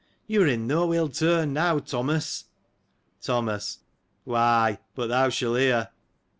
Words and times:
You 0.25 0.39
were 0.39 0.47
in 0.47 0.65
no 0.65 0.95
ill 0.95 1.09
turn, 1.09 1.53
now, 1.53 1.77
Thomas. 1.77 2.45
Thomas.— 3.21 3.81
Why, 4.23 4.79
but 4.95 5.09
thou 5.09 5.29
shall 5.29 5.53
hear. 5.53 5.89